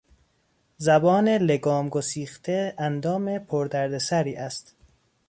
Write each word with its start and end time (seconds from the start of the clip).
زبان 0.77 1.27
لگام 1.29 1.89
گسیخته 1.89 2.75
اندام 2.77 3.39
پر 3.39 3.67
دردسری 3.67 4.35
است. 4.35 4.75